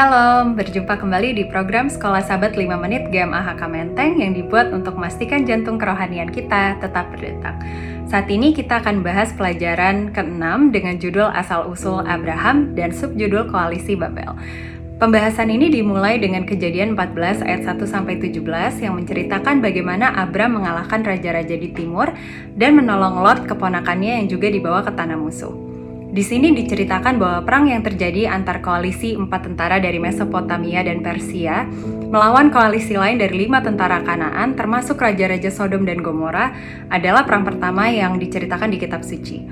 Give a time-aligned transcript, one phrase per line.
[0.00, 5.44] Shalom, berjumpa kembali di program Sekolah Sabat 5 Menit GMAHK Menteng yang dibuat untuk memastikan
[5.44, 7.60] jantung kerohanian kita tetap berdetak.
[8.08, 14.32] Saat ini kita akan bahas pelajaran ke-6 dengan judul Asal-Usul Abraham dan subjudul Koalisi Babel.
[14.96, 18.40] Pembahasan ini dimulai dengan kejadian 14 ayat 1 sampai 17
[18.80, 22.08] yang menceritakan bagaimana Abram mengalahkan raja-raja di timur
[22.56, 25.69] dan menolong Lot keponakannya yang juga dibawa ke tanah musuh.
[26.10, 31.70] Di sini diceritakan bahwa perang yang terjadi antar koalisi empat tentara dari Mesopotamia dan Persia
[32.10, 36.50] melawan koalisi lain dari lima tentara Kanaan termasuk raja-raja Sodom dan Gomora
[36.90, 39.46] adalah perang pertama yang diceritakan di kitab suci.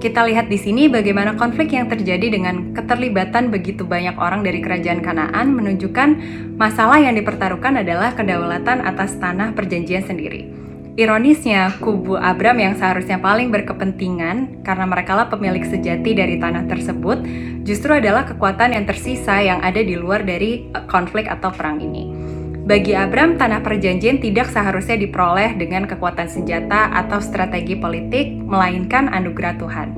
[0.00, 5.04] Kita lihat di sini bagaimana konflik yang terjadi dengan keterlibatan begitu banyak orang dari kerajaan
[5.04, 6.08] Kanaan menunjukkan
[6.56, 10.67] masalah yang dipertaruhkan adalah kedaulatan atas tanah perjanjian sendiri.
[10.98, 17.22] Ironisnya, kubu Abram yang seharusnya paling berkepentingan karena merekalah pemilik sejati dari tanah tersebut,
[17.62, 22.10] justru adalah kekuatan yang tersisa yang ada di luar dari eh, konflik atau perang ini.
[22.66, 29.54] Bagi Abram, tanah perjanjian tidak seharusnya diperoleh dengan kekuatan senjata atau strategi politik, melainkan anugerah
[29.54, 29.88] Tuhan.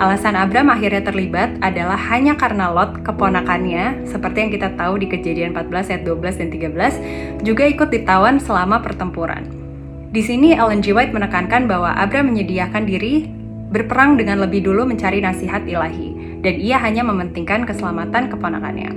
[0.00, 5.52] Alasan Abram akhirnya terlibat adalah hanya karena Lot, keponakannya, seperti yang kita tahu di kejadian
[5.52, 9.55] 14 ayat 12 dan 13, juga ikut ditawan selama pertempuran.
[10.16, 10.96] Di sini Ellen G.
[10.96, 13.28] White menekankan bahwa Abram menyediakan diri
[13.68, 18.96] berperang dengan lebih dulu mencari nasihat ilahi, dan ia hanya mementingkan keselamatan keponakannya.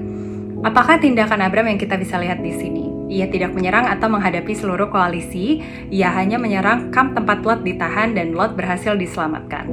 [0.64, 3.12] Apakah tindakan Abram yang kita bisa lihat di sini?
[3.12, 5.60] Ia tidak menyerang atau menghadapi seluruh koalisi,
[5.92, 9.68] ia hanya menyerang kamp tempat Lot ditahan dan Lot berhasil diselamatkan.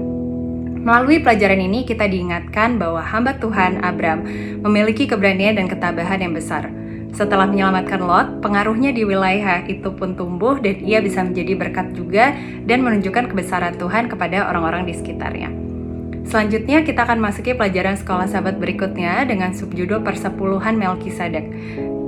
[0.83, 4.27] Melalui pelajaran ini kita diingatkan bahwa hamba Tuhan Abram
[4.67, 6.67] memiliki keberanian dan ketabahan yang besar.
[7.17, 12.37] Setelah menyelamatkan Lot, pengaruhnya di wilayah itu pun tumbuh dan ia bisa menjadi berkat juga
[12.69, 15.49] dan menunjukkan kebesaran Tuhan kepada orang-orang di sekitarnya.
[16.29, 21.49] Selanjutnya kita akan masuki pelajaran sekolah sahabat berikutnya dengan subjudul persepuluhan Melkisedek.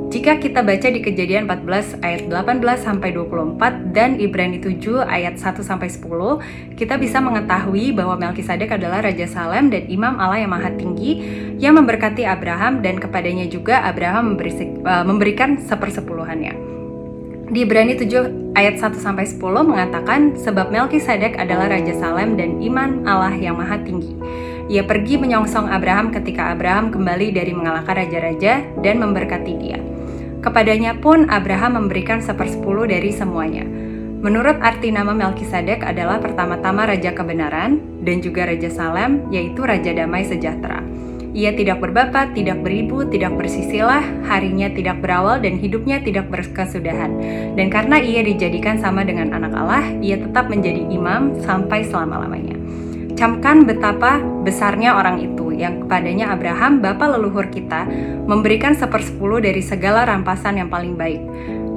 [0.09, 5.61] Jika kita baca di Kejadian 14 ayat 18 sampai 24 dan Ibrani 7 ayat 1
[5.61, 10.73] sampai 10, kita bisa mengetahui bahwa Melkisedek adalah raja Salem dan imam Allah yang Maha
[10.81, 11.21] Tinggi
[11.61, 16.57] yang memberkati Abraham dan kepadanya juga Abraham uh, memberikan sepersepuluhannya.
[17.53, 23.05] Di Ibrani 7 ayat 1 sampai 10 mengatakan sebab Melkisedek adalah raja Salem dan iman
[23.05, 24.17] Allah yang Maha Tinggi.
[24.73, 29.98] Ia pergi menyongsong Abraham ketika Abraham kembali dari mengalahkan raja-raja dan memberkati dia.
[30.49, 33.69] Kepadanya pun Abraham memberikan sepersepuluh dari semuanya.
[34.25, 40.25] Menurut arti nama Melkisedek adalah pertama-tama Raja Kebenaran dan juga Raja Salem, yaitu Raja Damai
[40.25, 40.81] Sejahtera.
[41.37, 47.13] Ia tidak berbapak, tidak beribu, tidak bersisilah, harinya tidak berawal dan hidupnya tidak berkesudahan.
[47.53, 52.57] Dan karena ia dijadikan sama dengan anak Allah, ia tetap menjadi imam sampai selama-lamanya.
[53.21, 54.17] Camkan betapa
[54.49, 57.85] besarnya orang itu yang kepadanya Abraham, bapa leluhur kita,
[58.25, 61.21] memberikan sepersepuluh dari segala rampasan yang paling baik.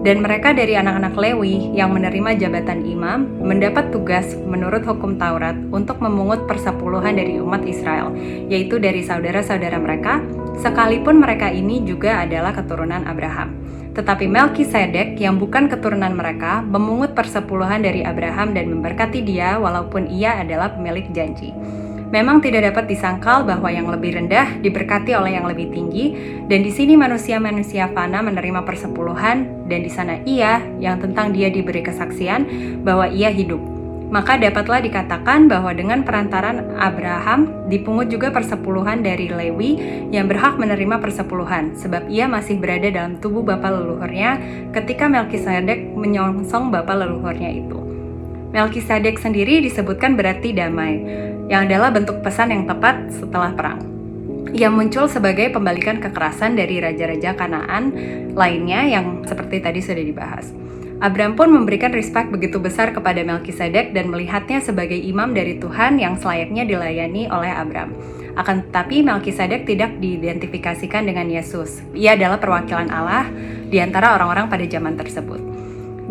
[0.01, 6.01] Dan mereka dari anak-anak Lewi yang menerima jabatan imam mendapat tugas menurut hukum Taurat untuk
[6.01, 8.09] memungut persepuluhan dari umat Israel,
[8.49, 10.25] yaitu dari saudara-saudara mereka,
[10.57, 13.53] sekalipun mereka ini juga adalah keturunan Abraham.
[13.93, 20.41] Tetapi Melkisedek yang bukan keturunan mereka memungut persepuluhan dari Abraham dan memberkati dia walaupun ia
[20.41, 21.53] adalah pemilik janji.
[22.11, 26.11] Memang tidak dapat disangkal bahwa yang lebih rendah diberkati oleh yang lebih tinggi,
[26.51, 31.79] dan di sini manusia-manusia fana menerima persepuluhan, dan di sana ia yang tentang dia diberi
[31.79, 32.43] kesaksian
[32.83, 33.71] bahwa ia hidup
[34.11, 39.79] maka dapatlah dikatakan bahwa dengan perantaran Abraham dipungut juga persepuluhan dari Lewi
[40.11, 44.37] yang berhak menerima persepuluhan, sebab ia masih berada dalam tubuh bapa leluhurnya
[44.75, 47.90] ketika Melkisedek menyongsong bapa leluhurnya itu.
[48.51, 50.99] Melkisedek sendiri disebutkan berarti damai,
[51.47, 53.79] yang adalah bentuk pesan yang tepat setelah perang.
[54.51, 57.95] Ia muncul sebagai pembalikan kekerasan dari raja-raja Kanaan
[58.35, 60.51] lainnya yang seperti tadi sudah dibahas.
[61.01, 66.19] Abram pun memberikan respect begitu besar kepada Melkisedek dan melihatnya sebagai imam dari Tuhan yang
[66.19, 67.95] selayaknya dilayani oleh Abram.
[68.35, 71.81] Akan tetapi Melkisedek tidak diidentifikasikan dengan Yesus.
[71.95, 73.31] Ia adalah perwakilan Allah
[73.71, 75.50] di antara orang-orang pada zaman tersebut.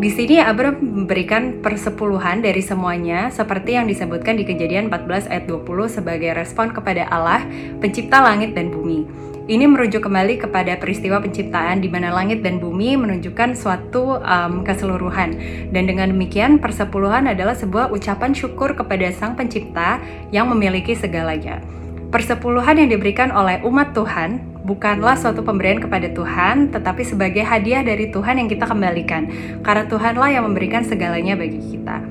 [0.01, 5.61] Di sini Abram memberikan persepuluhan dari semuanya seperti yang disebutkan di kejadian 14 ayat 20
[5.93, 7.45] sebagai respon kepada Allah,
[7.77, 9.05] pencipta langit dan bumi.
[9.45, 15.37] Ini merujuk kembali kepada peristiwa penciptaan di mana langit dan bumi menunjukkan suatu um, keseluruhan.
[15.69, 20.01] Dan dengan demikian, persepuluhan adalah sebuah ucapan syukur kepada Sang Pencipta
[20.33, 21.61] yang memiliki segalanya.
[22.09, 28.13] Persepuluhan yang diberikan oleh umat Tuhan bukanlah suatu pemberian kepada Tuhan, tetapi sebagai hadiah dari
[28.13, 29.27] Tuhan yang kita kembalikan,
[29.65, 32.01] karena Tuhanlah yang memberikan segalanya bagi kita.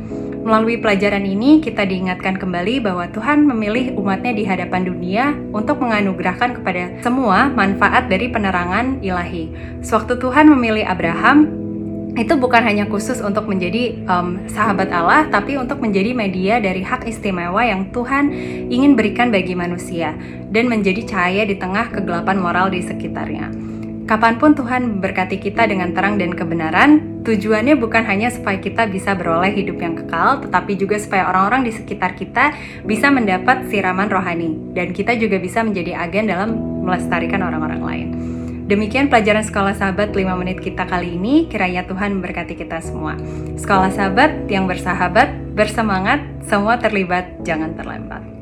[0.41, 6.57] Melalui pelajaran ini, kita diingatkan kembali bahwa Tuhan memilih umatnya di hadapan dunia untuk menganugerahkan
[6.57, 9.53] kepada semua manfaat dari penerangan ilahi.
[9.85, 11.45] Sewaktu Tuhan memilih Abraham,
[12.19, 17.07] itu bukan hanya khusus untuk menjadi um, sahabat Allah, tapi untuk menjadi media dari hak
[17.07, 18.35] istimewa yang Tuhan
[18.67, 20.17] ingin berikan bagi manusia
[20.51, 23.51] dan menjadi cahaya di tengah kegelapan moral di sekitarnya.
[24.11, 29.15] Kapan pun Tuhan berkati kita dengan terang dan kebenaran, tujuannya bukan hanya supaya kita bisa
[29.15, 32.51] beroleh hidup yang kekal, tetapi juga supaya orang-orang di sekitar kita
[32.83, 36.51] bisa mendapat siraman rohani, dan kita juga bisa menjadi agen dalam
[36.83, 38.09] melestarikan orang-orang lain.
[38.71, 43.19] Demikian pelajaran Sekolah Sahabat 5 menit kita kali ini, kiranya Tuhan memberkati kita semua.
[43.59, 48.40] Sekolah Sahabat yang bersahabat, bersemangat, semua terlibat, jangan terlambat.